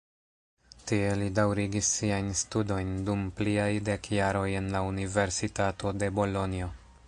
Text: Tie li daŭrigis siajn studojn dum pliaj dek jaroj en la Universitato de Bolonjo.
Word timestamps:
Tie 0.91 1.09
li 1.21 1.25
daŭrigis 1.39 1.89
siajn 1.97 2.31
studojn 2.39 2.95
dum 3.09 3.23
pliaj 3.41 3.69
dek 3.91 4.09
jaroj 4.15 4.47
en 4.61 4.73
la 4.77 4.85
Universitato 4.93 5.97
de 6.03 6.11
Bolonjo. 6.21 6.75